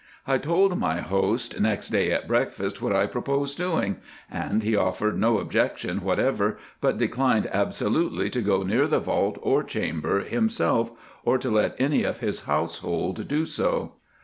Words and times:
I 0.25 0.39
told 0.39 0.79
my 0.79 0.99
host 0.99 1.59
next 1.61 1.89
day 1.89 2.11
at 2.11 2.27
breakfast 2.27 2.81
what 2.81 2.91
I 2.91 3.05
proposed 3.05 3.55
doing, 3.59 3.97
and 4.31 4.63
he 4.63 4.75
offered 4.75 5.19
no 5.19 5.37
objection 5.37 5.99
whatever, 6.01 6.57
but 6.79 6.97
declined 6.97 7.47
absolutely 7.53 8.31
to 8.31 8.41
go 8.41 8.63
near 8.63 8.87
the 8.87 8.99
vault 8.99 9.37
or 9.43 9.61
chamber 9.63 10.21
himself, 10.23 10.89
or 11.23 11.37
to 11.37 11.51
let 11.51 11.75
any 11.77 12.01
of 12.03 12.17
his 12.17 12.45
household 12.45 13.27
do 13.27 13.45
so. 13.45 13.91